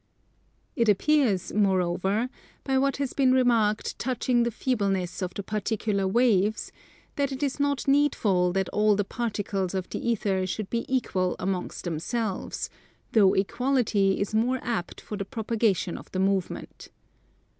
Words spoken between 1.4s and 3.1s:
moreover, by what